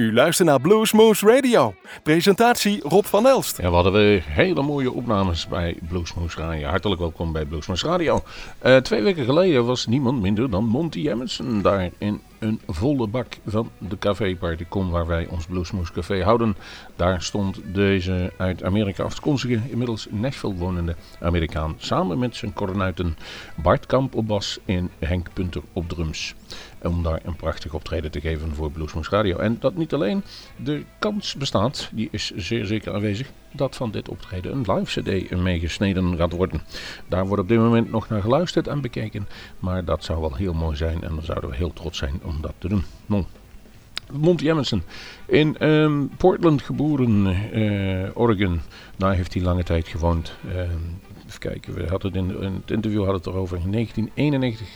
[0.00, 1.74] U luistert naar Bluesmoose Radio.
[2.02, 3.56] Presentatie Rob van Elst.
[3.56, 6.68] Ja, we hadden weer hele mooie opnames bij Bluesmoose Radio.
[6.68, 8.22] Hartelijk welkom bij Bluesmoose Radio.
[8.62, 13.36] Uh, twee weken geleden was niemand minder dan Monty Emerson daar in een volle bak
[13.46, 16.56] van de Café Partycon waar wij ons Bluesmoose Café houden.
[16.96, 23.16] Daar stond deze uit Amerika afkomstige, inmiddels Nashville wonende Amerikaan samen met zijn kornuiten
[23.54, 26.34] Bart Kamp op bas en Henk Punter op drums
[26.82, 29.36] om daar een prachtig optreden te geven voor Bluesmoes Radio.
[29.36, 30.22] En dat niet alleen,
[30.56, 35.30] de kans bestaat, die is zeer zeker aanwezig, dat van dit optreden een live cd
[35.30, 36.62] meegesneden gaat worden.
[37.08, 40.54] Daar wordt op dit moment nog naar geluisterd en bekeken, maar dat zou wel heel
[40.54, 42.84] mooi zijn en dan zouden we heel trots zijn om dat te doen.
[44.12, 44.82] Monty Emerson,
[45.26, 48.60] in um, Portland geboren, uh, Oregon.
[48.96, 50.32] Daar heeft hij lange tijd gewoond.
[50.46, 50.60] Uh,
[51.26, 53.58] even kijken, we hadden het in, in, het interview hadden het erover.
[53.58, 54.68] In 1991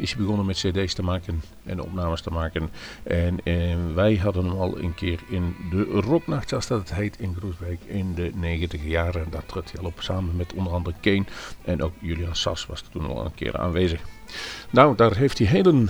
[0.00, 2.70] is hij begonnen met cd's te maken en opnames te maken.
[3.02, 7.18] En, en wij hadden hem al een keer in de Rocknacht, zoals dat het heet,
[7.18, 9.26] in Groesbeek in de 90 jaren.
[9.30, 11.24] Daar trad hij al op samen met onder andere Kane.
[11.64, 14.00] En ook Julian Sas was toen al een keer aanwezig.
[14.70, 15.84] Nou, daar heeft hij hele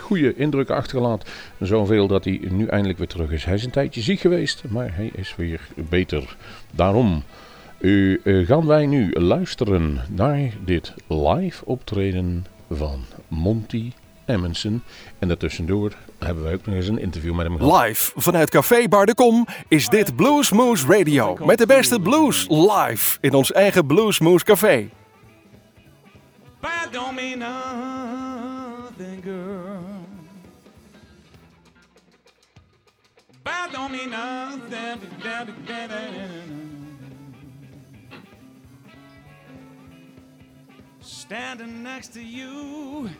[0.00, 1.28] goede indrukken achtergelaten.
[1.60, 3.44] Zoveel dat hij nu eindelijk weer terug is.
[3.44, 6.36] Hij is een tijdje ziek geweest, maar hij is weer beter.
[6.70, 7.22] Daarom
[7.82, 13.92] uh, gaan wij nu luisteren naar dit live optreden van Monty
[14.26, 14.82] Emerson.
[15.18, 17.86] En daartussendoor hebben wij ook nog eens een interview met hem gehad.
[17.86, 21.36] Live vanuit Café Bar de Kom is dit Bluesmoose Radio.
[21.44, 24.88] Met de beste blues live in ons eigen Bluesmoose Café.
[26.60, 29.80] Bad don't mean nothing, girl.
[33.42, 34.32] Bad don't mean nothing.
[41.02, 43.10] Standing next to you.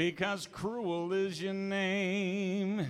[0.00, 2.86] because cruel is your name.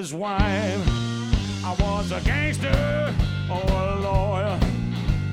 [0.00, 0.82] His wife.
[1.62, 3.14] I was a gangster
[3.50, 4.58] or a lawyer,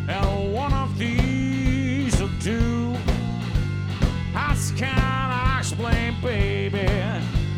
[0.09, 2.93] and one of these two.
[4.33, 6.85] How can I explain, baby?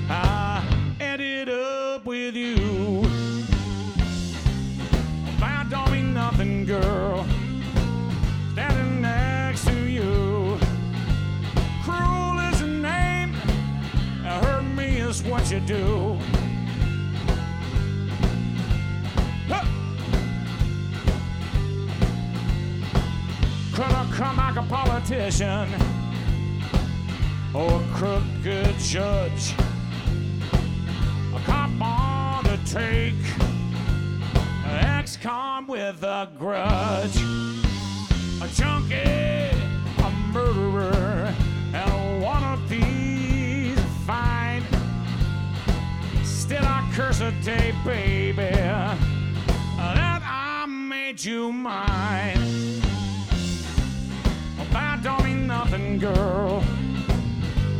[0.08, 0.64] I
[1.00, 3.02] ended up with you.
[5.40, 7.25] That don't mean nothing, girl.
[8.53, 10.59] Standing next to you.
[11.84, 13.34] Cruel is a name.
[14.75, 16.09] Me is what you do.
[24.59, 25.70] A politician
[27.53, 29.53] or a crooked judge.
[31.34, 33.14] A cop on the take,
[34.66, 37.16] an ex-con with a grudge,
[38.42, 41.34] a junkie, a murderer,
[41.74, 44.64] and one of these fine.
[46.24, 48.42] Still, I curse a day, baby,
[49.78, 52.89] that I made you mine
[55.02, 56.62] don't mean nothing, girl.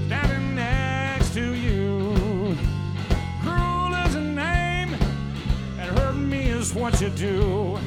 [0.08, 2.56] Standing next to you.
[3.42, 4.94] Cruel is a name,
[5.78, 7.78] and hurt me is what you do.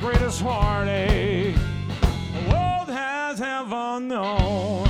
[0.00, 4.84] Greatest heartache the world has ever known.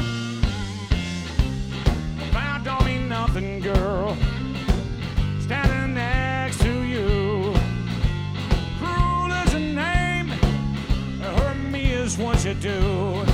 [2.33, 4.17] That don't mean nothing, girl.
[5.41, 7.55] Standing next to you.
[8.79, 10.29] Cruel is a name.
[11.21, 13.25] Hurt me is what you do.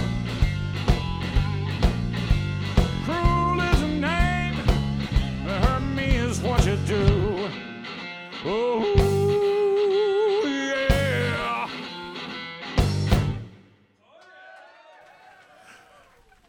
[3.04, 4.54] Cruel is a name.
[5.44, 7.48] Hurt me is what you do.
[8.44, 8.93] Oh,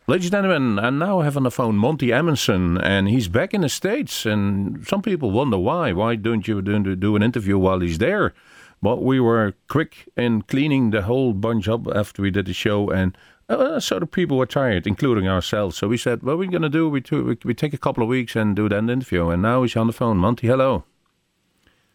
[0.07, 3.55] Ladies and gentlemen, and now I have on the phone Monti Amundson, and he's back
[3.55, 4.23] in the States.
[4.23, 5.93] And some people wonder why.
[5.93, 8.35] Why don't you do, do an interview while he's there?
[8.83, 12.91] But we were quick in cleaning the whole bunch up after we did the show,
[12.91, 13.17] and
[13.49, 15.75] uh, so the people were tired, including ourselves.
[15.75, 17.79] So we said, what are we're going to do, we, do, we, we take a
[17.79, 19.29] couple of weeks and do that interview.
[19.29, 20.17] And now he's on the phone.
[20.17, 20.83] Monti, hello.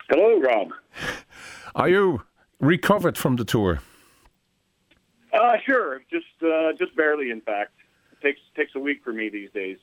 [0.08, 0.70] Hello, Rob.
[1.76, 2.22] Are you
[2.58, 3.82] recovered from the tour?
[5.32, 7.30] Uh, sure, just uh, just barely.
[7.30, 7.70] In fact,
[8.20, 9.78] takes takes a week for me these days.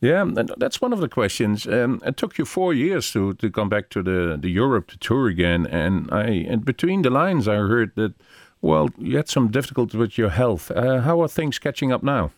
[0.00, 0.24] Yeah,
[0.56, 1.64] that's one of the questions.
[1.64, 4.98] Um, it took you four years to, to come back to the, the Europe to
[4.98, 8.14] tour again, and I and between the lines I heard that
[8.60, 10.72] well you had some difficulty with your health.
[10.72, 12.32] Uh, how are things catching up now?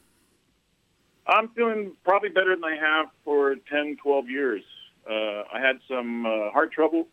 [1.27, 4.63] I'm feeling probably better than I have for 10, 12 years.
[5.09, 7.07] Uh, I had some uh, heart trouble,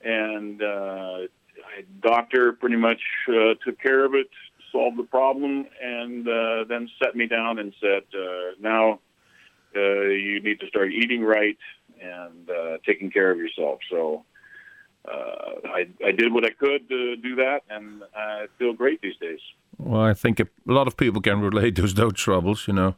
[0.00, 4.30] and uh, I, doctor pretty much uh, took care of it,
[4.72, 9.00] solved the problem, and uh, then set me down and said, uh, "Now
[9.76, 11.58] uh, you need to start eating right
[12.00, 14.24] and uh, taking care of yourself." So.
[15.06, 19.16] Uh, I, I did what I could to do that, and I feel great these
[19.18, 19.38] days.
[19.78, 22.94] Well, I think a lot of people can relate to those troubles, you know.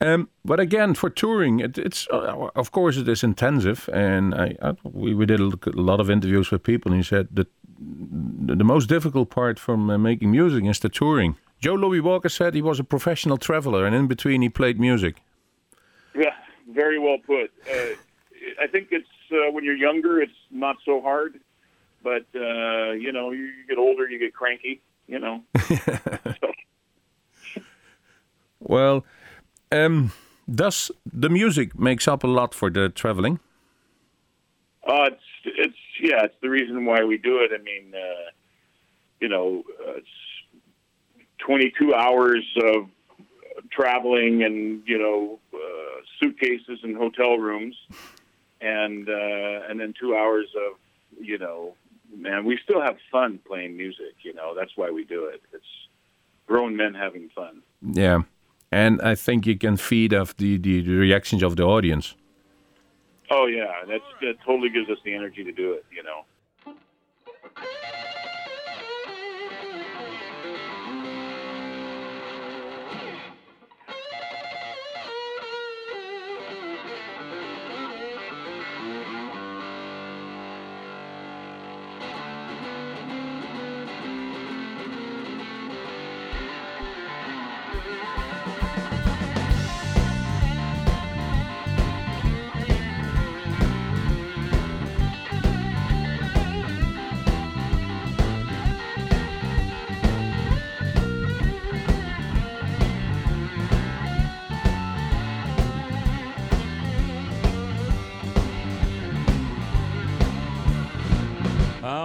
[0.00, 4.54] Um, but again, for touring, it, it's uh, of course it is intensive, and I,
[4.62, 8.64] I we, we did a lot of interviews with people, and he said that the
[8.64, 11.36] most difficult part from uh, making music is the touring.
[11.60, 15.22] Joe Louis Walker said he was a professional traveler, and in between he played music.
[16.14, 16.34] Yeah,
[16.72, 17.50] very well put.
[17.70, 17.94] Uh,
[18.62, 21.40] I think it's uh, when you're younger, it's not so hard,
[22.02, 24.80] but uh, you know, you get older, you get cranky.
[25.06, 25.42] You know.
[25.68, 26.52] so,
[28.60, 29.04] Well,
[29.72, 30.12] um,
[30.52, 33.40] does the music makes up a lot for the traveling?
[34.88, 37.50] uh, it's it's yeah, it's the reason why we do it.
[37.54, 38.30] I mean, uh,
[39.20, 40.06] you know, uh, it's
[41.38, 42.88] 22 hours of
[43.70, 47.76] traveling and you know uh, suitcases and hotel rooms,
[48.60, 50.78] and uh, and then two hours of
[51.20, 51.74] you know,
[52.14, 54.14] man, we still have fun playing music.
[54.22, 55.42] You know, that's why we do it.
[55.52, 55.64] It's
[56.46, 57.62] grown men having fun.
[57.82, 58.22] Yeah,
[58.70, 62.14] and I think you can feed off the, the, the reactions of the audience.
[63.30, 65.84] Oh yeah, that's that totally gives us the energy to do it.
[65.90, 66.24] You know.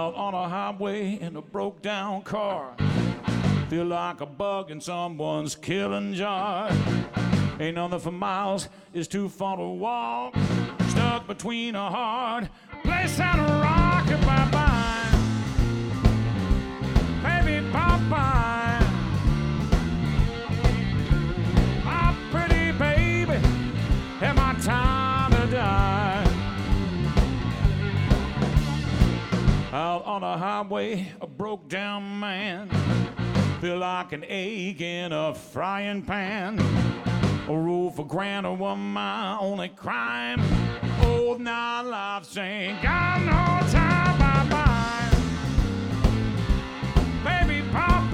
[0.04, 2.76] Out on a highway in a broke down car.
[3.70, 6.70] Feel like a bug in someone's killing jar.
[7.58, 10.34] Ain't nothing for miles, it's too far to walk.
[10.88, 12.50] Stuck between a hard
[12.82, 14.06] place and a rock.
[14.26, 15.10] Bye bye.
[17.22, 18.53] Baby, bye bye.
[29.74, 32.68] Out on a highway, a broke down man.
[33.60, 36.60] Feel like an egg in a frying pan.
[37.48, 40.40] A rule for granted was my only crime.
[41.02, 44.16] Oh, now life ain't got no time.
[44.16, 44.46] Bye
[47.24, 47.42] bye.
[47.42, 48.08] Baby, bye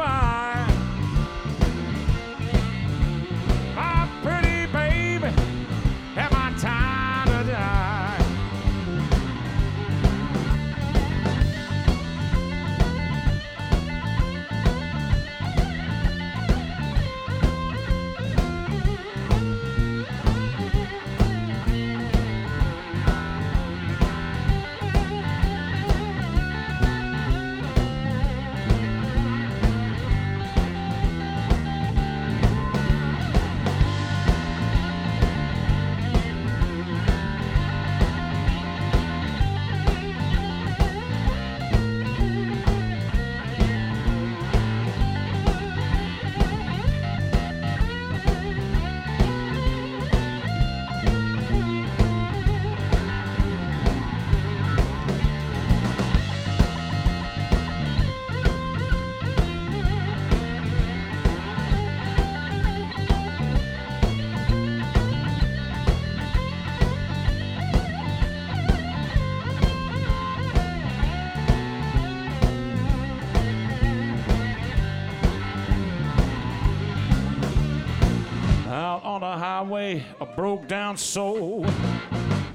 [79.71, 81.65] highway, a broke down soul.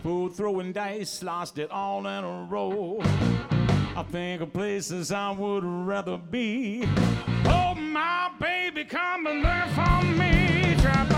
[0.03, 2.99] Fool throwing dice, lost it all in a row.
[3.95, 6.83] I think of places I would rather be.
[7.45, 10.75] Oh, my baby, come and learn from me.
[10.81, 11.14] Drop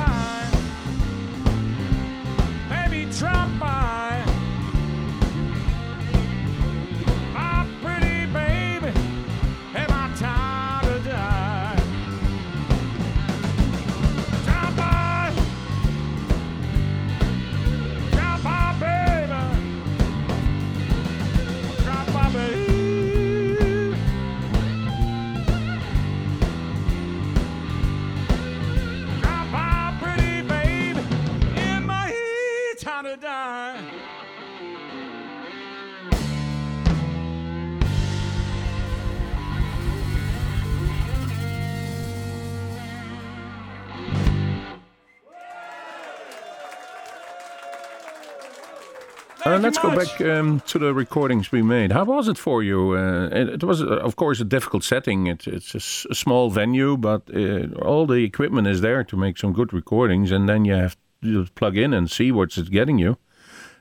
[49.47, 51.91] Uh, let's go back um, to the recordings we made.
[51.93, 52.91] How was it for you?
[52.97, 55.27] Uh, it, it was, uh, of course, a difficult setting.
[55.27, 59.15] It, it's a, s- a small venue, but uh, all the equipment is there to
[59.15, 62.67] make some good recordings, and then you have to plug in and see what's it's
[62.69, 63.17] getting you.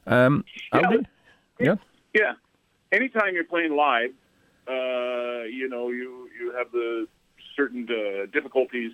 [0.07, 0.91] Um, Yeah.
[0.91, 1.09] did-
[1.59, 1.77] yeah.
[2.15, 2.33] Yeah.
[2.93, 4.11] Anytime you're playing live,
[4.69, 7.09] uh, you know, you, you have the
[7.57, 8.93] certain uh, difficulties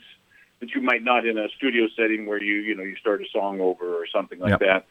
[0.61, 3.27] that you might not in a studio setting where you, you know, you start a
[3.31, 4.61] song over or something like Yep.
[4.61, 4.87] that.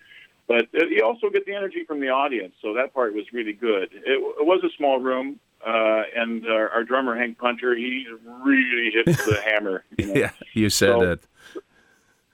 [0.47, 3.89] But you also get the energy from the audience, so that part was really good.
[3.93, 8.05] It, it was a small room, uh, and our, our drummer Hank Punter, he
[8.43, 9.83] really hits the hammer.
[9.97, 10.13] You know?
[10.13, 11.19] Yeah, you said So- that.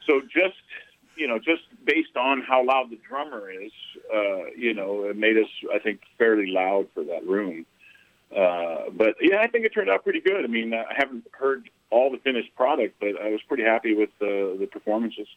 [0.05, 0.55] so just
[1.15, 3.71] you know just based on how loud the drummer is
[4.13, 7.65] uh you know it made us i think fairly loud for that room
[8.35, 11.69] uh but yeah i think it turned out pretty good i mean i haven't heard
[11.89, 15.27] all the finished product but i was pretty happy with the the performances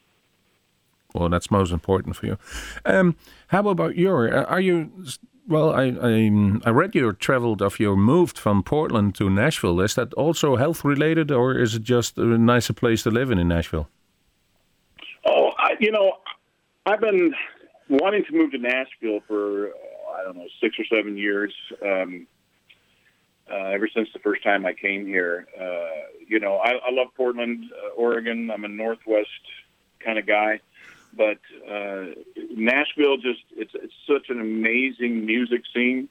[1.13, 2.37] Well, that's most important for you.
[2.85, 3.15] Um,
[3.47, 4.33] how about your?
[4.33, 4.91] uh, Are you?
[5.47, 6.31] Well, I I,
[6.65, 9.81] I read you traveled of you moved from Portland to Nashville.
[9.81, 13.39] Is that also health related, or is it just a nicer place to live in
[13.39, 13.87] in Nashville?
[15.25, 16.13] oh I, you know
[16.87, 17.31] i've been
[17.89, 21.53] wanting to move to nashville for uh, i don't know six or seven years
[21.85, 22.25] um
[23.51, 25.45] uh, ever since the first time I came here.
[25.59, 28.49] Uh, you know, I, I love Portland, uh, Oregon.
[28.49, 29.27] I'm a Northwest
[29.99, 30.61] kind of guy,
[31.15, 31.39] but
[31.69, 32.05] uh,
[32.55, 36.09] Nashville just it's it's such an amazing music scene.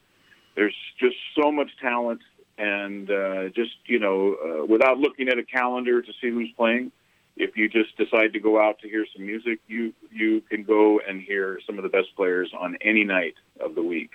[0.57, 2.21] There's just so much talent,
[2.59, 6.93] and uh, just you know, uh, without looking at a calendar to see who's playing,
[7.37, 11.01] if you just decide to go out to hear some music, you you can go
[11.07, 14.13] and hear some of the best players on any night of the week.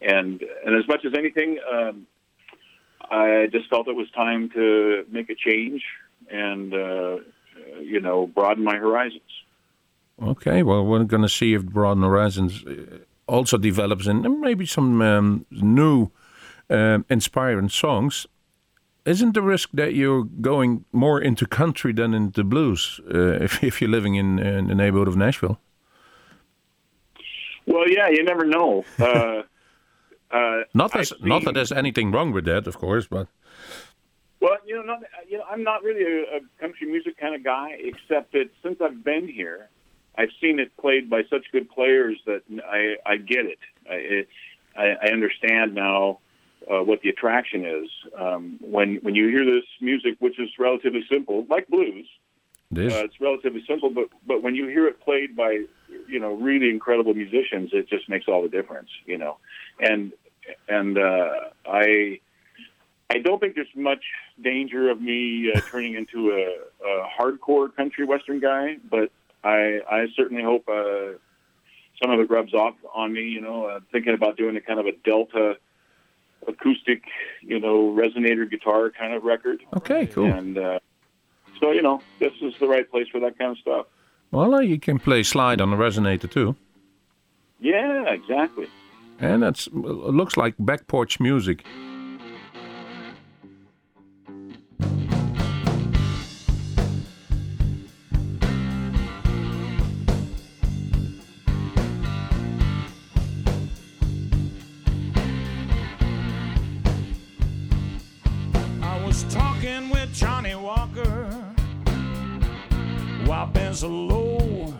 [0.00, 1.58] And and as much as anything.
[1.72, 2.06] Um,
[3.10, 5.82] I just felt it was time to make a change
[6.30, 7.16] and, uh,
[7.80, 9.20] you know, broaden my horizons.
[10.20, 15.00] Okay, well, we're going to see if Broaden Horizons uh, also develops and maybe some
[15.00, 16.10] um, new
[16.70, 18.26] um, inspiring songs.
[19.04, 23.80] Isn't the risk that you're going more into country than into blues uh, if, if
[23.80, 25.58] you're living in, in the neighborhood of Nashville?
[27.66, 28.84] Well, yeah, you never know.
[28.98, 29.04] Uh,
[30.30, 33.28] uh, Not, I've not that there's anything wrong with that, of course, but
[34.40, 37.44] Well, you know, not, you know, I'm not really a, a country music kind of
[37.44, 39.68] guy, except that since I've been here,
[40.16, 43.58] I've seen it played by such good players that I, I get it.
[43.88, 44.28] I, it,
[44.76, 46.18] I, I understand now
[46.70, 47.88] uh, what the attraction is.
[48.16, 52.06] Um, when when you hear this music, which is relatively simple, like blues,
[52.70, 53.90] this uh, it's relatively simple.
[53.90, 55.64] But but when you hear it played by
[56.08, 58.90] you know really incredible musicians, it just makes all the difference.
[59.06, 59.38] You know,
[59.80, 60.12] and
[60.68, 61.30] and uh,
[61.66, 62.20] I
[63.10, 64.04] I don't think there's much
[64.42, 69.10] danger of me uh, turning into a, a hardcore country western guy, but
[69.44, 71.18] I I certainly hope uh,
[72.02, 73.22] some of it rubs off on me.
[73.22, 75.56] You know, uh, thinking about doing a kind of a Delta
[76.48, 77.04] acoustic,
[77.40, 79.62] you know, resonator guitar kind of record.
[79.76, 80.26] Okay, cool.
[80.26, 80.78] And uh,
[81.60, 83.86] so, you know, this is the right place for that kind of stuff.
[84.32, 86.56] well, uh, you can play slide on the resonator too,
[87.60, 88.66] Yeah, exactly.
[89.20, 91.64] and that's looks like back porch music.
[113.74, 114.74] So low.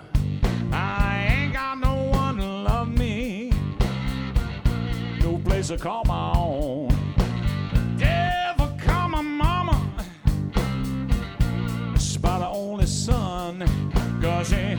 [0.71, 3.51] I ain't got no one to love me,
[5.21, 6.89] no place to call my own.
[7.97, 9.81] Never call my mama,
[11.95, 13.65] it's about the only son,
[14.21, 14.77] Cause she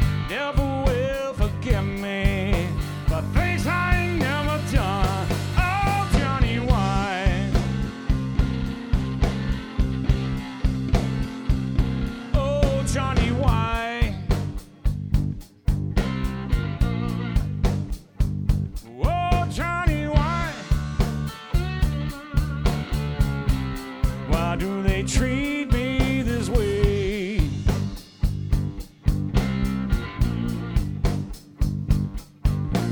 [25.07, 27.39] treat me this way?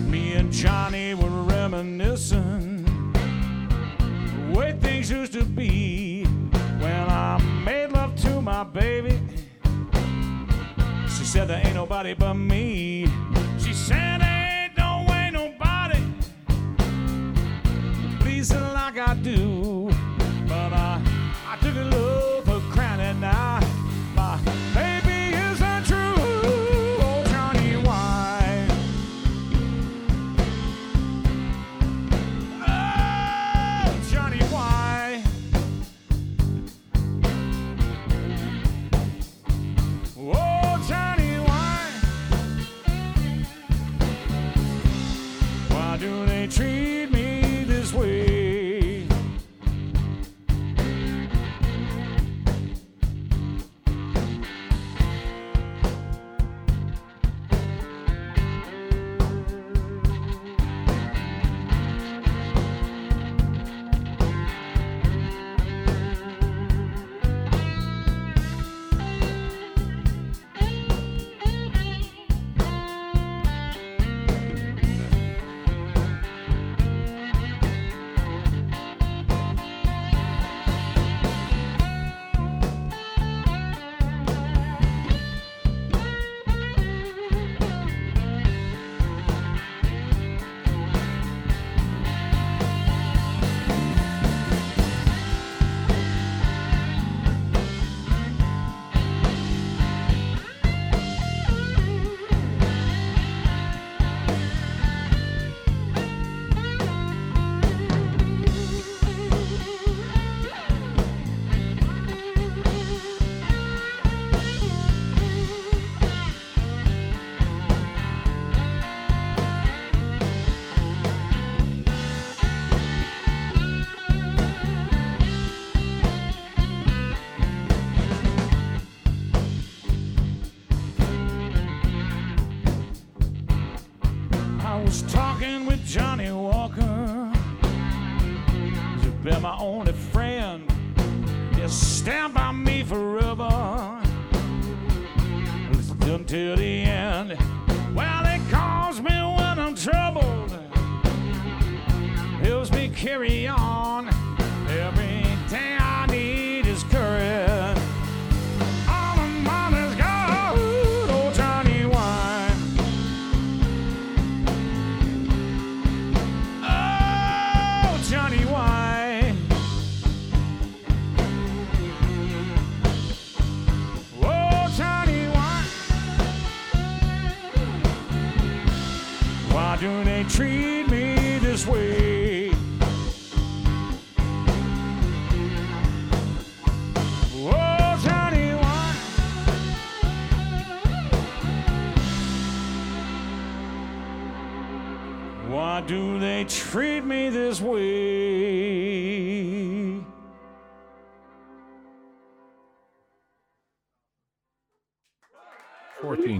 [0.07, 6.25] Me and Johnny were reminiscing the way things used to be
[6.79, 9.19] when I made love to my baby.
[11.07, 12.90] She said there ain't nobody but me.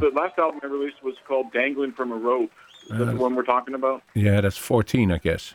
[0.02, 2.52] The last album I released was called "Dangling from a Rope."
[2.90, 4.02] Is that the one we're talking about?
[4.16, 5.54] Yeah, that's fourteen, I guess.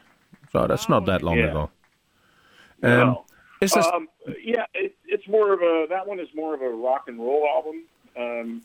[0.53, 1.51] So that's not that long Yeah.
[1.51, 1.71] ago.
[2.83, 3.25] Um, No.
[3.61, 3.87] Is this?
[3.87, 4.09] Um,
[4.41, 7.45] yeah, it, it's more of a that one is more of a rock and roll
[7.53, 7.83] album.
[8.17, 8.63] Um,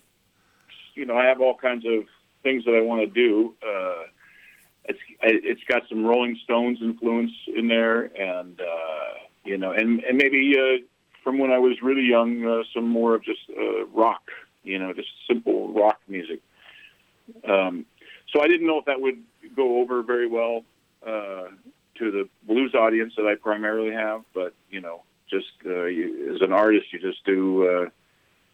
[0.94, 2.04] you know, I have all kinds of
[2.44, 3.56] things that I want to do.
[3.66, 4.04] Uh,
[4.86, 9.14] it's it's got some Rolling Stones influence in there, and uh,
[9.46, 10.86] you know, and and maybe uh,
[11.24, 14.22] from when I was really young, uh, some more of just uh, rock.
[14.64, 16.42] You know, just simple rock music.
[17.48, 17.86] Um,
[18.32, 19.22] so I didn't know if that would
[19.56, 20.64] go over very well
[21.06, 21.48] uh,
[21.96, 26.42] to the blues audience that I primarily have, but you know, just uh, you, as
[26.42, 27.90] an artist, you just do uh,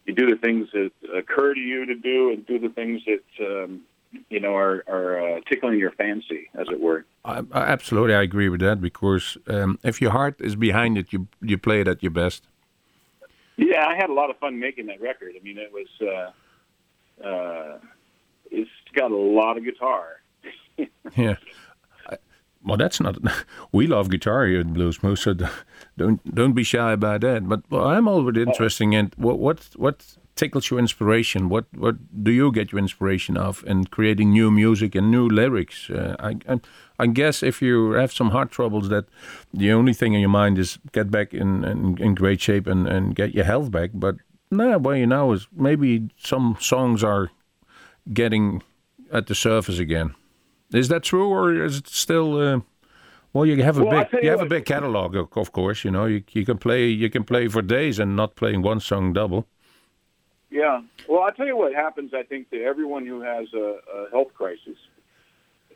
[0.06, 3.46] you do the things that occur to you to do, and do the things that
[3.46, 3.82] um,
[4.30, 7.04] you know are, are uh, tickling your fancy, as it were.
[7.24, 11.12] I, I, absolutely, I agree with that because um, if your heart is behind it,
[11.12, 12.48] you you play it at your best.
[13.58, 15.32] Yeah, I had a lot of fun making that record.
[15.38, 17.78] I mean, it was uh, uh,
[18.50, 20.20] it's got a lot of guitar.
[21.16, 21.34] yeah.
[22.64, 23.18] Well, that's not.
[23.72, 25.34] We love guitar here at Blues Moose, so
[25.96, 27.48] don't don't be shy about that.
[27.48, 31.48] But well, I'm always interested in what what what tickles your inspiration.
[31.48, 35.90] What what do you get your inspiration of in creating new music and new lyrics?
[35.90, 36.60] Uh, I, I,
[37.04, 39.04] I guess if you have some heart troubles, that
[39.58, 42.88] the only thing in your mind is get back in in, in great shape and
[42.88, 43.90] and get your health back.
[43.94, 44.14] But
[44.50, 47.28] no, well, you know, is maybe some songs are
[48.12, 48.62] getting
[49.12, 50.14] at the surface again.
[50.72, 52.36] Is that true, or is it still?
[52.36, 52.60] Uh,
[53.32, 55.84] well, you have a Well, big you you have a big catalog, of- of course.
[55.88, 58.80] You know, you you can play you can play for days and not playing one
[58.80, 59.44] song double.
[60.50, 60.82] Yeah.
[61.08, 64.32] Well, I'll tell you what happens, I think, to everyone who has a, a health
[64.34, 64.76] crisis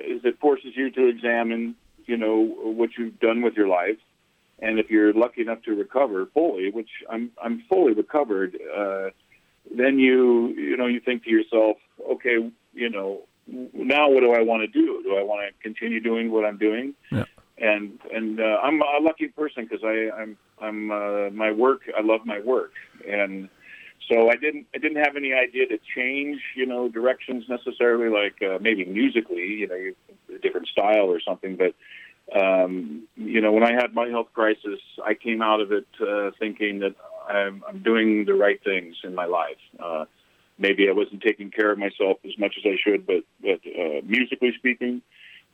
[0.01, 3.99] is it forces you to examine, you know, what you've done with your life.
[4.59, 9.11] And if you're lucky enough to recover fully, which I'm, I'm fully recovered, uh,
[9.77, 11.77] then you, you know, you think to yourself,
[12.11, 15.03] okay, you know, now what do I want to do?
[15.03, 16.95] Do I want to continue doing what I'm doing?
[17.11, 17.25] Yeah.
[17.59, 21.83] And and uh, I'm a lucky person because I I'm I'm uh, my work.
[21.97, 22.73] I love my work,
[23.07, 23.49] and
[24.09, 28.43] so I didn't I didn't have any idea to change you know directions necessarily like
[28.43, 31.75] uh, maybe musically you know a different style or something but
[32.38, 36.31] um, you know when I had my health crisis I came out of it uh,
[36.38, 36.95] thinking that
[37.29, 39.62] I'm, I'm doing the right things in my life.
[39.79, 40.07] Uh,
[40.59, 44.01] maybe I wasn't taking care of myself as much as I should but but uh,
[44.05, 45.03] musically speaking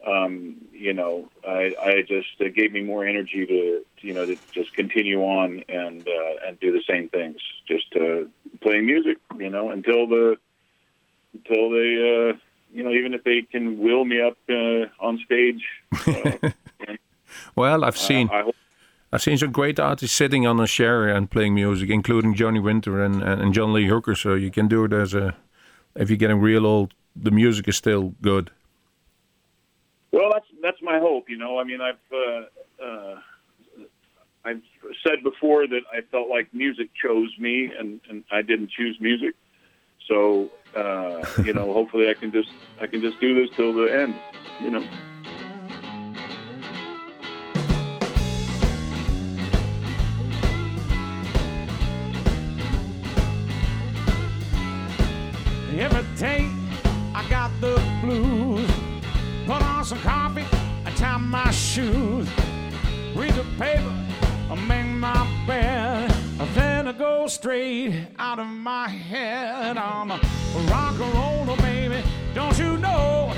[0.07, 4.37] um, you know, I, I just it gave me more energy to, you know, to
[4.53, 8.25] just continue on and uh, and do the same things, just uh,
[8.61, 10.37] playing music, you know, until the
[11.35, 12.39] until they, uh,
[12.73, 15.65] you know, even if they can will me up uh, on stage.
[16.07, 16.51] Uh,
[17.55, 18.57] Well, I've seen I hope
[19.13, 23.03] I've seen some great artists sitting on a chair and playing music, including Johnny Winter
[23.03, 24.15] and, and, and John Lee Hooker.
[24.15, 25.35] So you can do it as a
[25.95, 28.51] if you're getting real old, the music is still good.
[30.11, 31.29] Well, that's that's my hope.
[31.29, 33.21] You know, I mean, I've uh, uh,
[34.45, 34.63] I've
[35.07, 39.35] said before that I felt like music chose me, and, and I didn't choose music.
[40.07, 43.87] So, uh, you know, hopefully, I can just I can just do this till the
[43.87, 44.15] end.
[44.61, 44.89] You know.
[61.79, 62.29] Shoes.
[63.15, 63.95] Read the paper
[64.51, 66.11] and make my bed.
[66.55, 69.77] Then I go straight out of my head.
[69.77, 70.19] I'm a
[70.73, 72.03] rock and roller, baby.
[72.35, 73.33] Don't you know?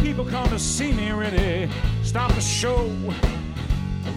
[0.00, 1.70] People come to see me ready.
[2.02, 2.88] Stop the show.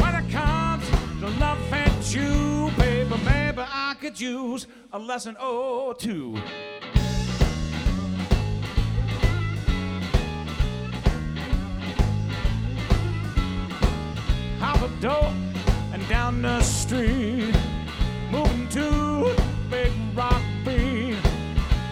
[0.02, 0.84] When it comes
[1.22, 6.38] to love and you, baby, maybe I could use a lesson or two.
[16.92, 17.56] Street,
[18.30, 19.34] moving to
[19.70, 21.16] big rock beat.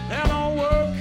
[0.10, 0.94] That don't work.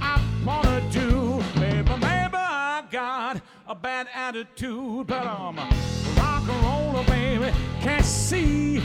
[0.00, 5.68] I wanna do, maybe, maybe I got a bad attitude, but I'm a
[6.16, 7.52] rock and roller, baby.
[7.80, 8.76] Can't see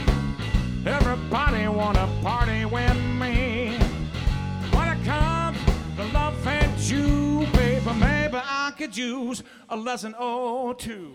[0.84, 3.78] everybody wanna party with me.
[4.74, 5.58] When it comes
[5.96, 11.14] to love and you, baby, maybe I could use a lesson or two.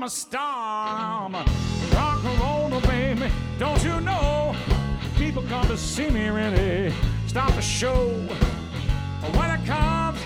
[0.00, 1.26] I'm a star.
[1.26, 1.44] I'm a
[1.94, 3.30] rock and roller, baby.
[3.58, 4.56] Don't you know?
[5.18, 6.90] People come to see me really.
[7.26, 8.08] Stop the show.
[9.36, 10.18] When it comes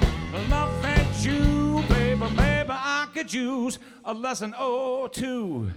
[0.48, 5.68] love at you, baby, baby, I could use a lesson or two.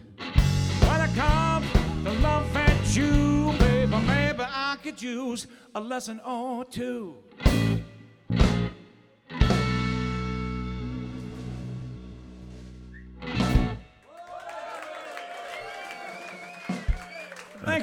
[0.81, 1.63] When I come
[2.03, 7.15] to love at you, baby, maybe I could use a lesson or two.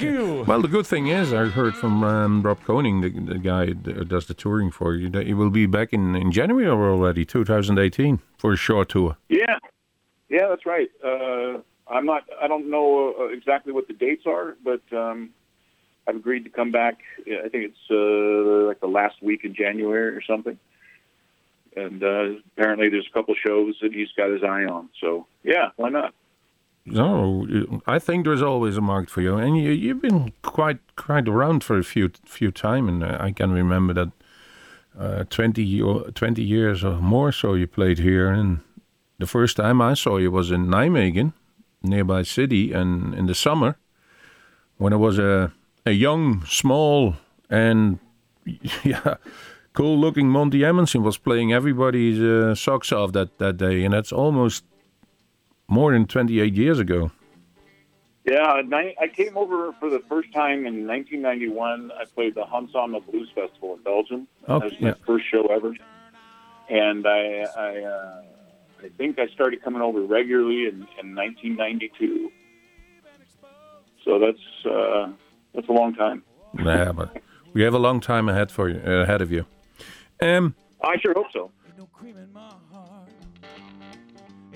[0.00, 0.44] Thank you.
[0.44, 4.08] Well, the good thing is, I heard from um, Rob Koning, the, the guy that
[4.08, 8.20] does the touring for you, that he will be back in, in January already, 2018,
[8.36, 9.16] for a short tour.
[9.28, 9.58] Yeah,
[10.28, 10.88] yeah, that's right.
[11.04, 12.24] Uh, I'm not.
[12.42, 15.30] I don't know uh, exactly what the dates are, but um,
[16.08, 16.98] I've agreed to come back.
[17.20, 20.58] I think it's uh, like the last week in January or something.
[21.76, 24.88] And uh, apparently, there's a couple shows that he's got his eye on.
[25.00, 26.14] So yeah, why not?
[26.86, 27.46] No,
[27.86, 31.64] I think there's always a market for you, and you, you've been quite quite around
[31.64, 34.10] for a few few time, and uh, I can remember that
[34.98, 38.60] uh, 20, yo- 20 years or more so you played here, and
[39.18, 41.32] the first time I saw you was in Nijmegen,
[41.82, 43.76] nearby city, and in the summer
[44.76, 45.52] when I was a
[45.86, 47.16] a young, small,
[47.48, 47.98] and
[48.84, 49.16] yeah.
[49.72, 54.12] Cool looking Monti Amundson was playing everybody's uh, socks off that, that day, and that's
[54.12, 54.64] almost
[55.68, 57.10] more than 28 years ago.
[58.24, 58.62] Yeah,
[58.98, 61.92] I came over for the first time in 1991.
[61.92, 64.28] I played the Hansama Blues Festival in Belgium.
[64.48, 64.94] Oh, that was my yeah.
[65.06, 65.74] first show ever,
[66.70, 68.22] and I I, uh,
[68.82, 72.32] I think I started coming over regularly in, in 1992.
[74.06, 75.12] So that's uh,
[75.54, 76.22] that's a long time.
[76.58, 77.20] Yeah, but
[77.52, 79.44] we have a long time ahead for you, uh, ahead of you.
[80.22, 81.50] Um, I sure hope so.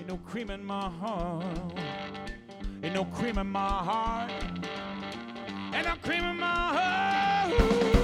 [0.09, 1.45] No cream in my heart.
[2.81, 4.31] Ain't no cream in my heart.
[5.71, 7.98] Ain't no cream in my heart.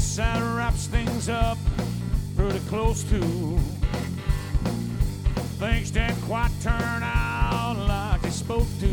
[0.00, 1.58] Yes, that wraps things up
[2.34, 3.20] pretty close to.
[5.60, 8.86] Things didn't quite turn out like they spoke to.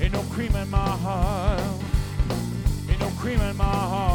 [0.00, 1.60] Ain't no cream in my heart.
[2.88, 4.13] Ain't no cream in my heart.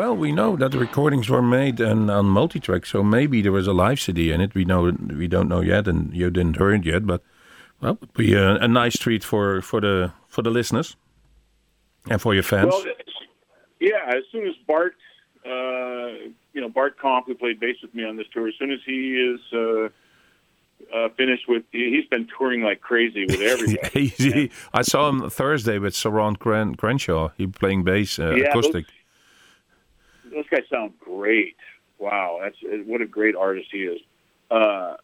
[0.00, 3.66] Well, we know that the recordings were made and on multi-track, so maybe there was
[3.66, 4.54] a live CD in it.
[4.54, 7.06] We know we don't know yet, and you didn't hear it yet.
[7.06, 7.20] But
[7.82, 10.96] well, it would be a, a nice treat for for the for the listeners
[12.10, 12.72] and for your fans.
[12.72, 12.84] Well,
[13.78, 14.06] yeah.
[14.16, 14.94] As soon as Bart,
[15.44, 18.70] uh, you know, Bart Kamp, who played bass with me on this tour, as soon
[18.72, 19.88] as he is uh,
[20.96, 24.06] uh, finished with, he- he's been touring like crazy with everybody.
[24.16, 27.32] He- I saw him Thursday with Sarant Gran- Crenshaw.
[27.36, 28.86] He playing bass uh, Yeah, acoustic.
[28.86, 28.94] those
[30.50, 31.56] guys sound great.
[31.98, 32.56] Wow, that's
[32.86, 34.00] what a great artist he is.
[34.50, 34.96] Uh,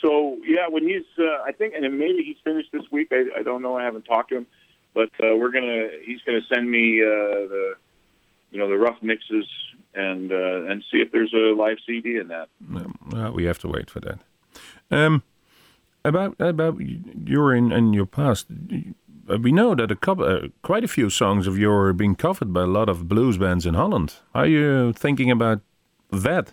[0.00, 3.08] so yeah, when he's, uh, I think, and maybe he's finished this week.
[3.12, 3.76] I, I don't know.
[3.76, 4.46] I haven't talked to him,
[4.94, 5.88] but uh, we're gonna.
[6.04, 7.74] He's gonna send me uh, the,
[8.50, 9.46] you know, the rough mixes
[9.94, 12.48] and uh, and see if there's a live CD in that.
[12.70, 14.20] Well, we have to wait for that.
[14.90, 15.22] Um,
[16.04, 18.46] about about your in, in your past,
[19.40, 22.52] we know that a couple, uh, quite a few songs of yours are being covered
[22.52, 24.14] by a lot of blues bands in Holland.
[24.34, 25.60] Are you thinking about
[26.10, 26.52] that?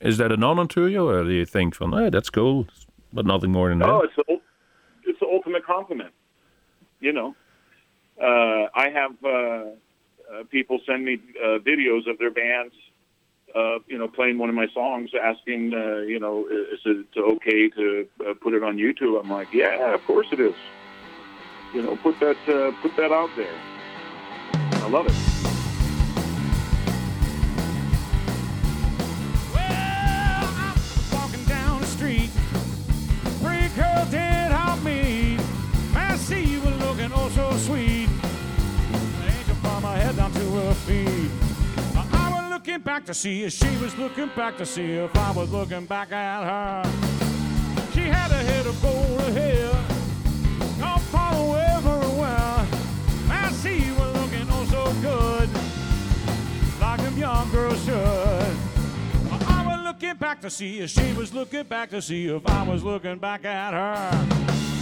[0.00, 2.66] Is that an honor to you, or do you think from, oh, that's cool,
[3.12, 3.88] but nothing more than that?
[3.88, 4.40] Oh, it's the,
[5.04, 6.12] it's the ultimate compliment.
[7.00, 7.34] You know,
[8.20, 12.74] uh, I have uh, uh, people send me uh, videos of their bands,
[13.54, 17.68] uh, you know, playing one of my songs, asking, uh, you know, is it okay
[17.68, 19.20] to uh, put it on YouTube?
[19.20, 20.54] I'm like, yeah, of course it is.
[21.74, 23.54] You know, put that uh, put that out there.
[24.52, 25.14] I love it.
[29.54, 32.28] Well, I was walking down the street.
[33.42, 35.38] Pretty girl did help me.
[35.94, 38.10] I see you were looking oh so sweet.
[39.24, 41.30] Angel from head down to her feet.
[42.12, 45.30] I was looking back to see if she was looking back to see if I
[45.30, 46.82] was looking back at her.
[47.94, 49.91] She had a head of gold hair.
[60.32, 63.44] Back to see if she was looking back to see if I was looking back
[63.44, 64.81] at her.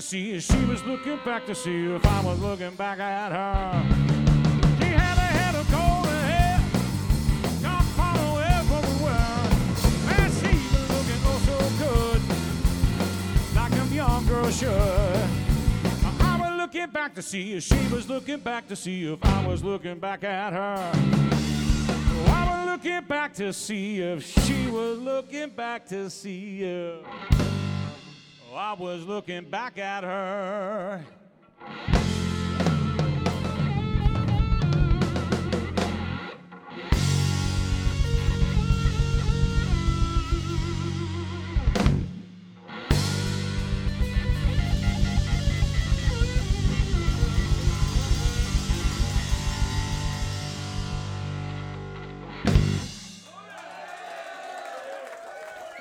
[0.00, 3.32] To see if she was looking back to see if I was looking back at
[3.32, 3.82] her.
[4.78, 6.58] She had a head of golden hair,
[7.62, 9.52] gone far away from the world.
[10.16, 12.20] And she was looking oh so good,
[13.54, 15.28] like a young girl should.
[16.20, 19.46] I was looking back to see if she was looking back to see if I
[19.46, 20.92] was looking back at her.
[22.26, 27.39] I was looking back to see if she was looking back to see if
[28.62, 31.02] I was looking back at her.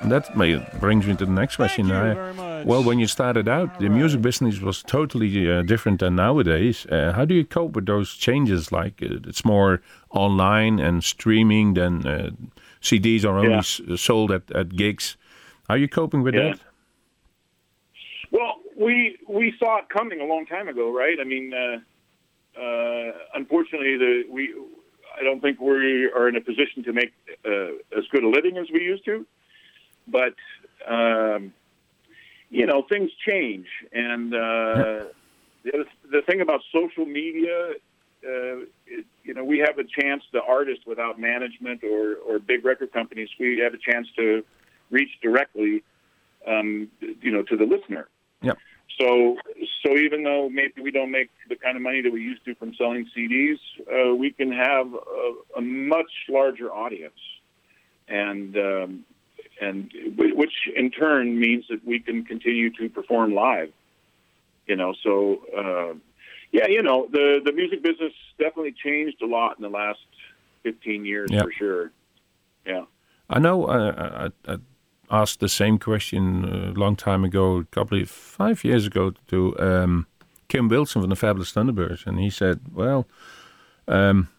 [0.10, 1.88] That may, brings me to the next question.
[1.90, 2.66] Thank you I- very much.
[2.66, 6.86] Well, when you started out, the music business was totally uh, different than nowadays.
[6.88, 8.70] Uh, how do you cope with those changes?
[8.72, 12.32] Like uh, it's more online and streaming than uh,
[12.82, 13.60] CDs are only Yeah.
[13.60, 15.16] s- sold at, at gigs.
[15.68, 16.50] How are you coping with Yeah.
[16.50, 16.60] that?
[18.32, 21.18] Well, we we saw it coming a long time ago, right?
[21.20, 21.80] I mean, uh,
[22.62, 24.54] uh, unfortunately, the we
[25.20, 27.12] I don't think we are in a position to make
[27.46, 29.26] uh, as good a living as we used to,
[30.12, 30.36] but
[30.88, 31.54] um,
[32.50, 35.06] you know things change, and uh,
[35.64, 37.74] the the thing about social media.
[38.22, 42.66] Uh, it, you know, we have a chance, the artist without management or, or big
[42.66, 44.44] record companies, we have a chance to
[44.90, 45.84] reach directly,
[46.48, 46.90] um,
[47.22, 48.10] you know, to the listener.
[48.42, 48.58] Yep.
[49.00, 49.38] So,
[49.86, 52.56] so even though maybe we don't make the kind of money that we used to
[52.56, 57.20] from selling CDs, uh, we can have a, a much larger audience,
[58.08, 59.06] and um,
[59.62, 63.72] and which in turn means that we can continue to perform live.
[64.68, 65.94] You know, so uh,
[66.52, 70.00] yeah, you know, the the music business definitely changed a lot in the last
[70.64, 71.44] fifteen years Yep.
[71.44, 71.92] for sure.
[72.66, 72.86] Yeah.
[73.30, 74.58] I know uh, I, I
[75.12, 80.08] asked the same question a long time ago, probably five years ago, to um,
[80.48, 83.08] Kim Wilson from the Fabulous Thunderbirds, and he said, "Well,
[83.88, 84.30] um,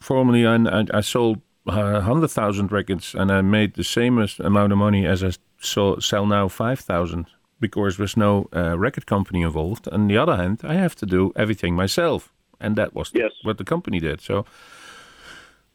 [0.00, 4.38] formerly I, I, I sold uh, hundred thousand records, and I made the same as-
[4.40, 7.26] amount of money as I so, sell now five thousand
[7.60, 9.88] because there's no uh, record company involved.
[9.88, 13.32] On the other hand, I have to do everything myself, and that was Yes.
[13.42, 14.20] what the company did.
[14.20, 14.44] So."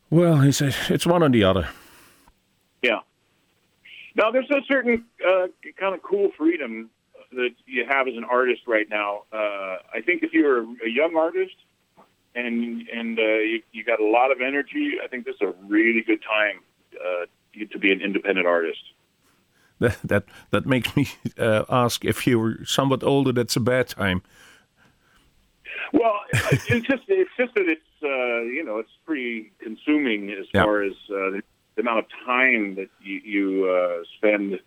[0.09, 1.69] Well, he said it's one or the other.
[2.81, 2.99] Yeah.
[4.15, 5.47] Now, there's a certain uh,
[5.79, 6.89] kind of cool freedom
[7.31, 9.23] that you have as an artist right now.
[9.31, 11.55] Uh, I think if you're a young artist
[12.35, 15.53] and and uh, you, you got a lot of energy, I think this is a
[15.67, 16.61] really good time
[16.95, 17.25] uh,
[17.71, 18.81] to be an independent artist.
[19.79, 21.07] That that, that makes me
[21.39, 23.31] uh, ask if you were somewhat older.
[23.31, 24.21] That's a bad time.
[25.91, 30.63] Well, it's just it's just that it's uh, you know it's pretty consuming as Yeah.
[30.63, 31.41] far as uh, the,
[31.77, 34.59] amount of time that you, you uh, spend.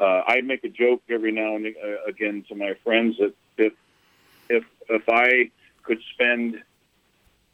[0.00, 1.66] Uh, I make a joke every now and
[2.06, 3.72] again to my friends that if
[4.48, 5.50] if if I
[5.82, 6.62] could spend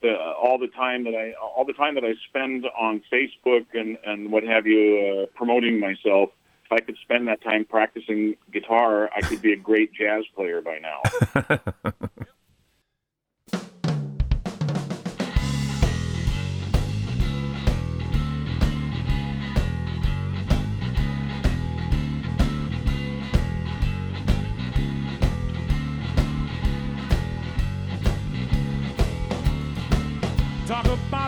[0.03, 3.99] the, all the time that I all the time that I spend on Facebook and
[4.05, 6.31] and what have you uh, promoting myself.
[6.65, 10.61] If I could spend that time practicing guitar, I could be a great jazz player
[10.61, 11.93] by now.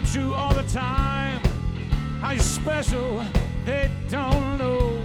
[0.03, 1.41] about you all the time.
[2.21, 3.25] How you special,
[3.65, 5.01] they don't know.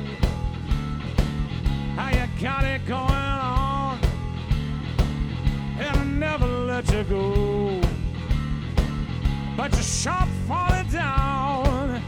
[1.96, 4.00] How you got it going on.
[5.80, 7.82] And I never let you go.
[9.56, 12.02] But you're falling down.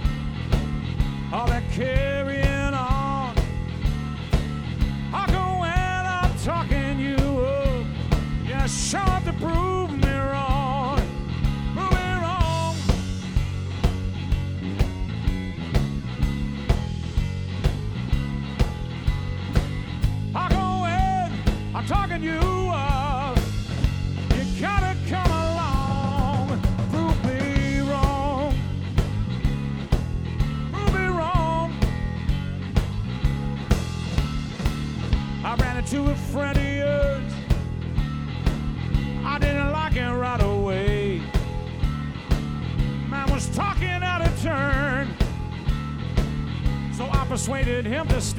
[1.31, 3.35] All that carrying on.
[5.11, 7.85] How come when I'm talking you up?
[8.45, 9.68] You're sharp to prove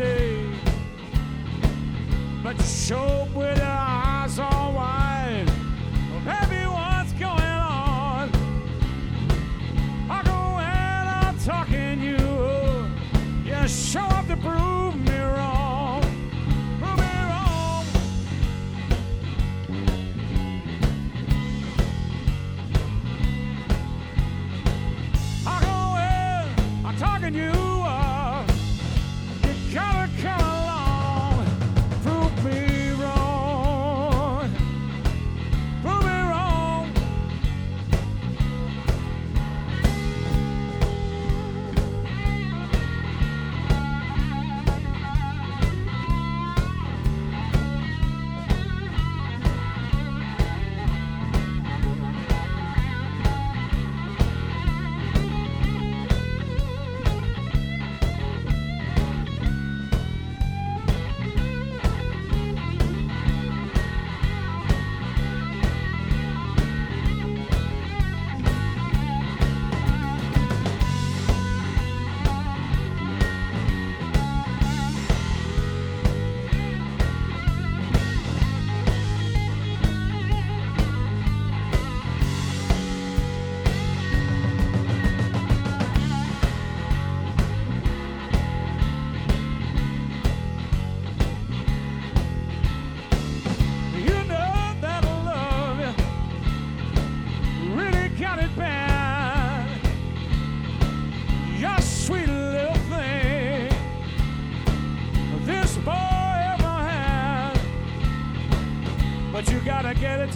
[0.01, 0.30] stay.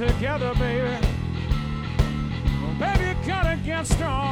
[0.06, 1.06] Together, baby.
[2.62, 4.23] Oh, baby, you gotta get strong.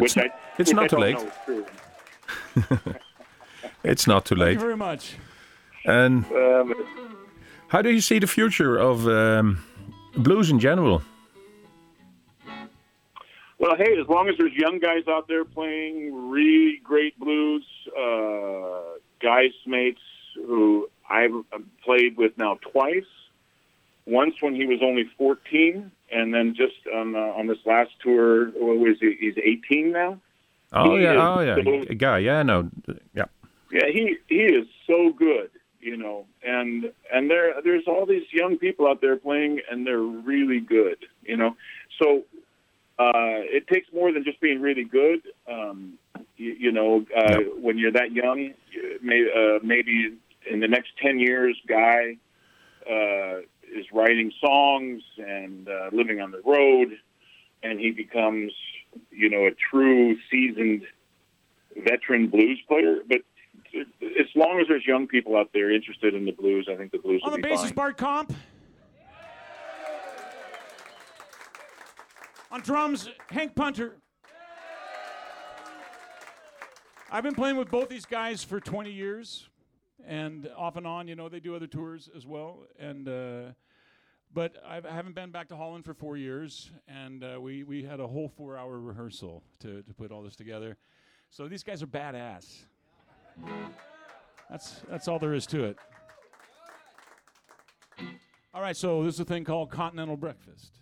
[0.00, 1.14] It's, Which I, it's not I too late.
[1.16, 1.66] know is true.
[3.82, 4.46] It's not too late.
[4.46, 5.14] Thank you very much.
[5.86, 6.74] And Um,
[7.68, 9.64] how do you see the future of um,
[10.14, 11.02] blues in general?
[13.58, 17.64] Well, hey, as long as there's young guys out there playing really great blues,
[17.96, 19.96] uh, Guy Smeets
[20.36, 21.32] who I've
[21.84, 23.04] played with now twice.
[24.06, 28.46] Once when he was only 14, and then just on uh, on this last tour,
[28.50, 29.16] what was he?
[29.18, 29.34] He's
[29.70, 30.20] 18 now.
[30.72, 32.18] Oh He yeah, oh yeah, so- guy.
[32.18, 32.70] Yeah, no,
[33.14, 33.24] yeah.
[33.72, 35.50] Yeah, he he is so good,
[35.80, 39.98] you know, and and there there's all these young people out there playing, and they're
[40.00, 41.56] really good, you know.
[42.02, 42.24] So
[42.98, 45.20] uh, it takes more than just being really good.
[45.48, 45.94] Um,
[46.36, 48.52] you, you know, uh, when you're that young,
[49.02, 50.16] may, uh, maybe
[50.50, 52.16] in the next ten years, guy
[52.90, 53.40] uh,
[53.74, 56.98] is writing songs and uh, living on the road,
[57.62, 58.52] and he becomes,
[59.10, 60.82] you know, a true seasoned
[61.84, 62.98] veteran blues player.
[63.08, 63.20] But
[63.74, 66.98] as long as there's young people out there interested in the blues, I think the
[66.98, 67.74] blues On will the be bass is fine.
[67.74, 68.32] Bart Kamp.
[72.52, 73.96] On drums, Hank Punter.
[77.12, 79.48] I've been playing with both these guys for 20 years,
[80.06, 82.64] and off and on, you know, they do other tours as well.
[82.78, 83.52] And uh,
[84.32, 87.82] but I've, I haven't been back to Holland for four years, and uh, we we
[87.82, 90.76] had a whole four-hour rehearsal to to put all this together.
[91.30, 92.64] So these guys are badass.
[94.48, 95.78] That's that's all there is to it.
[98.52, 100.80] All right, so this is a thing called continental breakfast.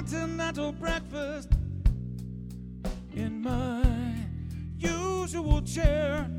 [0.00, 1.52] Continental breakfast
[3.12, 3.84] in my
[4.78, 6.29] usual chair.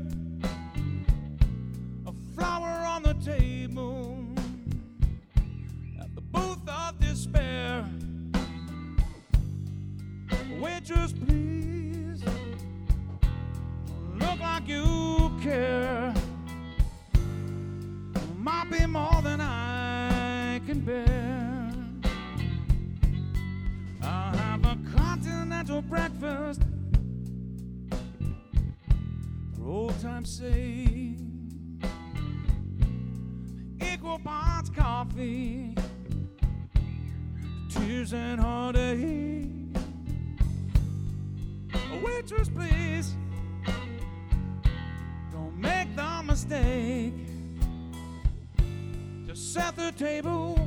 [49.96, 50.58] Table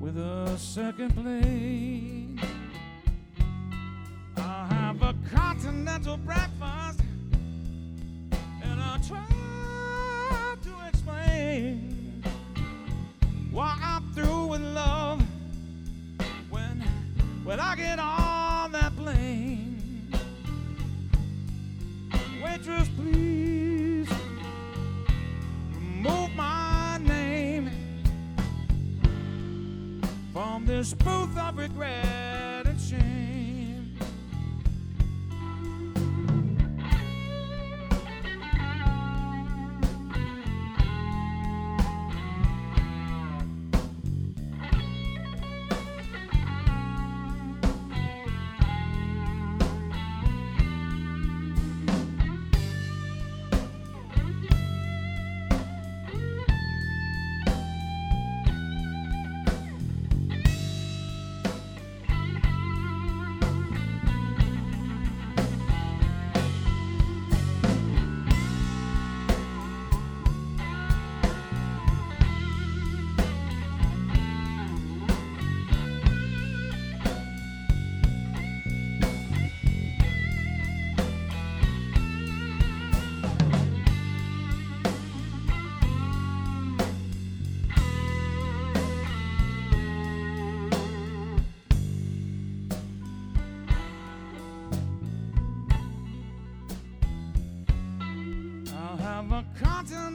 [0.00, 2.38] with a second plate.
[4.36, 7.00] I'll have a continental breakfast,
[8.62, 12.22] and I'll try to explain
[13.50, 15.22] why I'm through with love
[16.50, 16.82] when
[17.44, 20.10] when I get all that blame.
[22.42, 23.23] Waitress, please
[30.84, 32.13] this booth of regret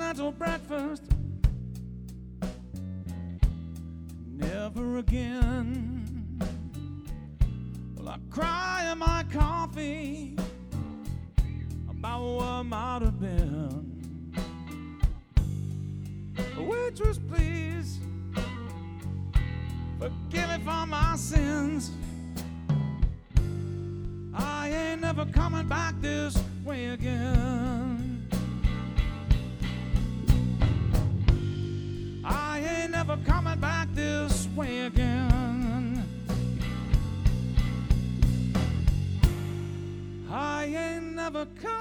[0.10, 0.59] continental breakfast.
[41.32, 41.78] Never coming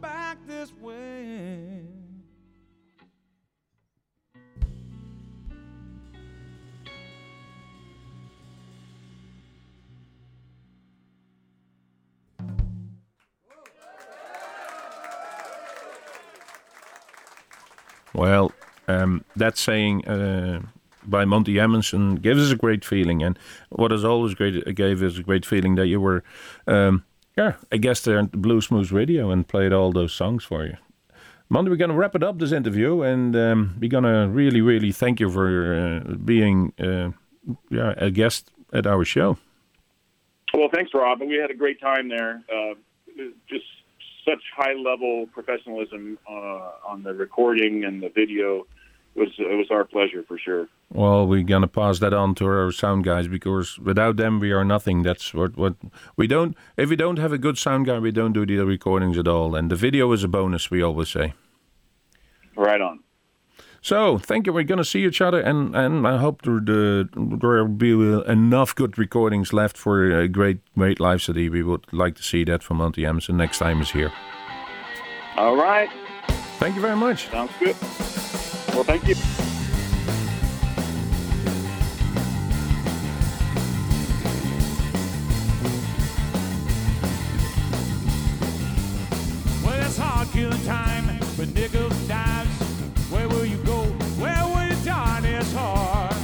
[0.00, 1.84] back this way.
[18.14, 18.52] Well,
[18.88, 20.62] um, that saying uh,
[21.04, 23.38] by Monti Amundson gives us a great feeling, and
[23.70, 26.22] what has always great gave us a great feeling that you were,
[26.66, 27.04] um,
[27.36, 30.76] yeah, a guest there at Bluesmoose Radio and played all those songs for you.
[31.48, 34.60] Monti, we're going to wrap it up this interview, and um, we're going to really,
[34.60, 37.10] really thank you for uh, being uh,
[37.70, 39.36] yeah, a guest at our show.
[40.54, 41.20] Well, thanks, Rob.
[41.20, 42.42] We had a great time there.
[42.50, 42.74] Uh,
[43.48, 43.64] just
[44.24, 48.66] such high level professionalism uh, on the recording and the video.
[49.14, 50.68] It was it was our pleasure for sure.
[50.90, 54.64] Well, we're gonna pass that on to our sound guys because without them we are
[54.64, 55.02] nothing.
[55.02, 55.74] That's what what
[56.16, 56.56] we don't.
[56.76, 59.54] If we don't have a good sound guy, we don't do the recordings at all.
[59.54, 60.70] And the video is a bonus.
[60.70, 61.34] We always say.
[62.56, 63.00] Right on.
[63.82, 64.52] So thank you.
[64.52, 67.92] We're gonna see each other, and and I hope there the, there will be
[68.30, 71.50] enough good recordings left for a great great live city.
[71.50, 74.12] We would like to see that from Monti Amundson next time he's here.
[75.36, 75.90] All right.
[76.58, 77.28] Thank you very much.
[77.28, 77.76] Sounds good.
[78.74, 79.14] Well, thank you.
[89.62, 92.48] Well, it's hard killing time with nickels and dimes.
[93.10, 93.84] Where will you go?
[94.18, 95.26] Where will you dine?
[95.26, 96.14] It's hard.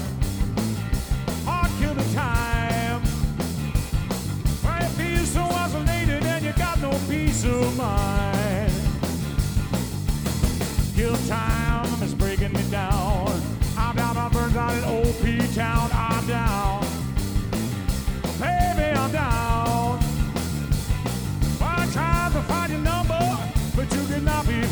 [1.44, 3.02] Hard killing time.
[4.62, 8.72] Why you feel so isolated and you got no peace of mind.
[10.96, 11.47] Kill time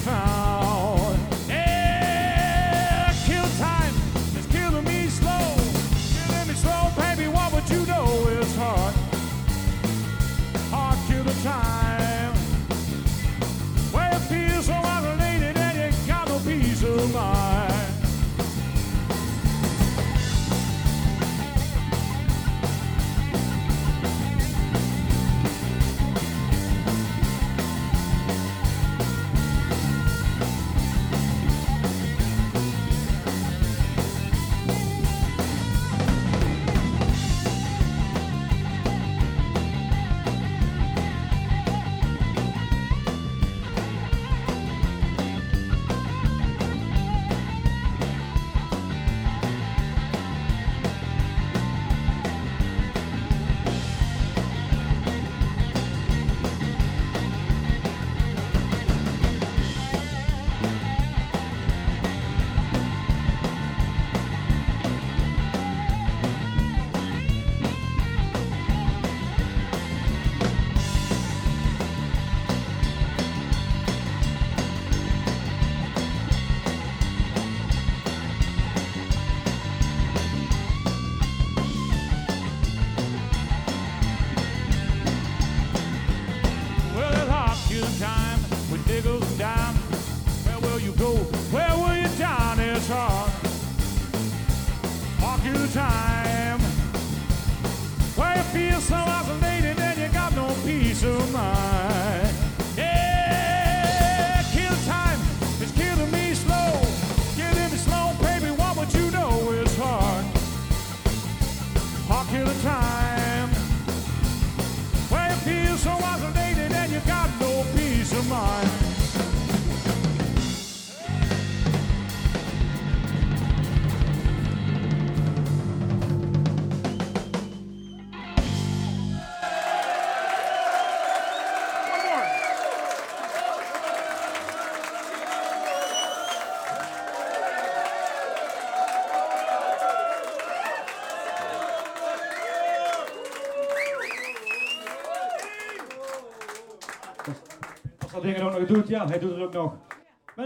[0.06, 0.45] found.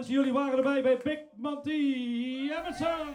[0.08, 3.14] Jullie waren erbij bij Big Monty Emerson.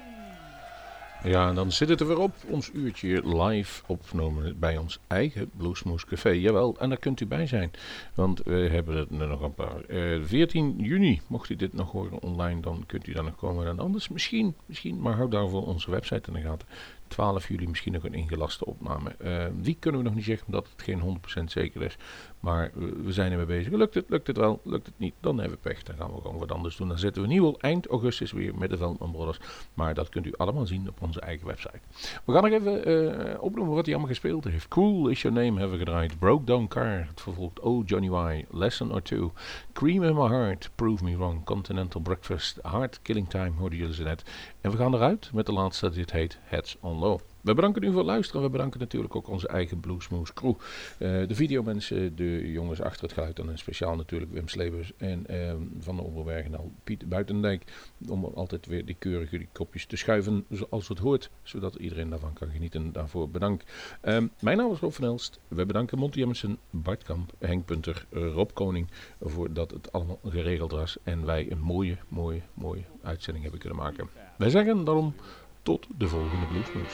[1.24, 2.34] Ja, en dan zit het er weer op.
[2.50, 6.30] Ons uurtje live opgenomen bij ons eigen Bluesmoes Café.
[6.30, 7.72] Jawel, en daar kunt u bij zijn.
[8.14, 9.82] Want we hebben er nog een paar.
[9.82, 13.68] Eh 14 juni, mocht u dit nog horen online, dan kunt u daar nog komen.
[13.68, 16.68] En anders misschien, misschien, maar houd daarvoor onze website in de gaten.
[17.08, 19.10] 12 juli misschien nog een ingelaste opname.
[19.10, 21.98] Eh, die kunnen we nog niet zeggen, omdat het geen 100% zeker is.
[22.40, 22.72] Maar
[23.04, 23.74] we, zijn ermee bezig.
[23.74, 25.84] Lukt het, lukt het wel, lukt het niet, dan hebben we pech.
[25.84, 26.88] Dan gaan we gewoon wat anders doen.
[26.88, 29.40] Dan zitten we nieuw eind augustus weer met de Veldman Brothers.
[29.74, 31.80] Maar dat kunt u allemaal zien op onze eigen website.
[32.26, 34.68] We gaan nog even eh, opnoemen wat hij allemaal gespeeld heeft.
[34.68, 36.20] Cool is Your Name hebben we gedraaid.
[36.20, 39.32] Broke Down Car, het vervolgt Oh Johnny Y, Lesson or Two.
[39.74, 41.44] Cream in My Heart, Prove Me Wrong.
[41.44, 44.24] Continental Breakfast, Hard Killing Time hoorden jullie ze net.
[44.62, 47.20] En we gaan eruit met de laatste, dit heet Heads on Low.
[47.46, 48.42] We bedanken u voor het luisteren.
[48.42, 50.50] We bedanken natuurlijk ook onze eigen Bluesmoose crew.
[50.50, 55.54] Uh, de videomensen, de jongens achter het geluid en speciaal natuurlijk Wim Slebers en uh,
[55.80, 57.64] Van de Overberg en al Piet Buitendijk.
[58.10, 61.30] Om altijd weer die keurige kopjes te schuiven zoals het hoort.
[61.44, 62.92] Zodat iedereen daarvan kan genieten.
[62.92, 63.72] Daarvoor bedankt.
[64.04, 65.40] Uh, mijn naam is Rob van Elst.
[65.48, 68.88] We bedanken Monty Jemmensen, Bart Kamp, Henk Punter, Rob Koning.
[69.22, 70.98] Voor dat het allemaal geregeld was.
[71.04, 74.10] En wij een mooie, mooie, mooie uitzending hebben kunnen maken.
[74.38, 75.16] Wij zeggen daarom
[75.62, 76.94] tot de volgende Bluesmoes.